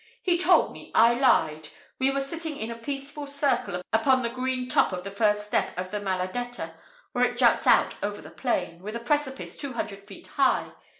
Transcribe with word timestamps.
"He 0.23 0.35
told 0.35 0.71
me, 0.73 0.91
I 0.95 1.13
lied! 1.13 1.67
We 1.99 2.09
were 2.09 2.21
sitting 2.21 2.57
in 2.57 2.71
a 2.71 2.75
peaceful 2.75 3.27
circle 3.27 3.83
upon 3.93 4.23
the 4.23 4.31
green 4.31 4.67
top 4.67 4.91
of 4.91 5.03
the 5.03 5.11
first 5.11 5.45
step 5.45 5.77
of 5.77 5.91
the 5.91 5.99
Maladetta, 5.99 6.73
where 7.11 7.25
it 7.25 7.37
juts 7.37 7.67
out 7.67 7.93
over 8.01 8.19
the 8.19 8.31
plain, 8.31 8.81
with 8.81 8.95
a 8.95 8.99
precipice 8.99 9.55
two 9.55 9.73
hundred 9.73 10.07
feet 10.07 10.25
high. 10.25 10.71